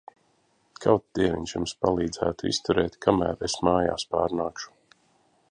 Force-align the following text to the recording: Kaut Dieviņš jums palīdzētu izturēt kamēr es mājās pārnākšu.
Kaut 0.85 1.03
Dieviņš 1.19 1.53
jums 1.57 1.75
palīdzētu 1.87 2.49
izturēt 2.55 2.99
kamēr 3.07 3.47
es 3.51 3.59
mājās 3.69 4.09
pārnākšu. 4.17 4.75